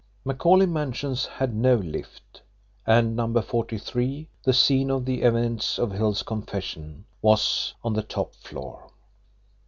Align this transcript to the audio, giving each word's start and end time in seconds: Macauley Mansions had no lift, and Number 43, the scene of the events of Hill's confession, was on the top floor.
Macauley 0.25 0.65
Mansions 0.67 1.27
had 1.27 1.53
no 1.53 1.75
lift, 1.75 2.41
and 2.87 3.15
Number 3.15 3.39
43, 3.39 4.27
the 4.41 4.51
scene 4.51 4.89
of 4.89 5.05
the 5.05 5.21
events 5.21 5.77
of 5.77 5.91
Hill's 5.91 6.23
confession, 6.23 7.05
was 7.21 7.75
on 7.83 7.93
the 7.93 8.01
top 8.01 8.33
floor. 8.33 8.89